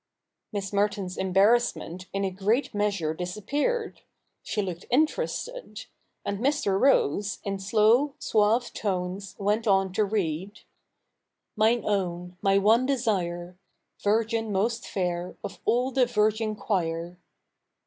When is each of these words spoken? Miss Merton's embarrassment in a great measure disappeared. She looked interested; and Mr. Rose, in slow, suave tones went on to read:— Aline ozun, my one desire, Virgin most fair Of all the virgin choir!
Miss 0.51 0.73
Merton's 0.73 1.15
embarrassment 1.15 2.07
in 2.11 2.23
a 2.25 2.31
great 2.31 2.73
measure 2.73 3.13
disappeared. 3.13 4.01
She 4.41 4.63
looked 4.63 4.87
interested; 4.89 5.85
and 6.25 6.39
Mr. 6.39 6.79
Rose, 6.81 7.37
in 7.43 7.59
slow, 7.59 8.15
suave 8.17 8.73
tones 8.73 9.35
went 9.37 9.67
on 9.67 9.93
to 9.93 10.03
read:— 10.03 10.61
Aline 11.55 11.83
ozun, 11.83 12.35
my 12.41 12.57
one 12.57 12.87
desire, 12.87 13.59
Virgin 14.03 14.51
most 14.51 14.87
fair 14.87 15.35
Of 15.43 15.59
all 15.65 15.91
the 15.91 16.07
virgin 16.07 16.55
choir! 16.55 17.19